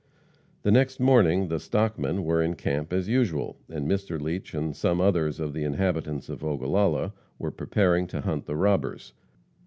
[0.63, 4.19] The next morning the "stockmen" were in camp as usual, and Mr.
[4.19, 9.13] Leach and some others of the inhabitants of Ogallala were preparing to hunt the robbers.